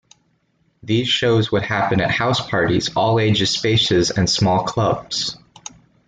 These 0.81 1.09
shows 1.09 1.51
would 1.51 1.61
happen 1.61 2.01
at 2.01 2.09
house 2.09 2.41
parties, 2.49 2.89
all-ages 2.95 3.51
spaces 3.51 4.09
and 4.09 4.27
small 4.27 4.63
clubs. 4.63 5.37